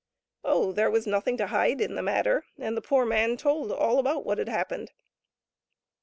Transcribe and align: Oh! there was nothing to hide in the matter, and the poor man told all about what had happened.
Oh! 0.43 0.71
there 0.71 0.89
was 0.89 1.05
nothing 1.05 1.37
to 1.37 1.45
hide 1.45 1.79
in 1.79 1.93
the 1.93 2.01
matter, 2.01 2.43
and 2.57 2.75
the 2.75 2.81
poor 2.81 3.05
man 3.05 3.37
told 3.37 3.71
all 3.71 3.99
about 3.99 4.25
what 4.25 4.39
had 4.39 4.49
happened. 4.49 4.91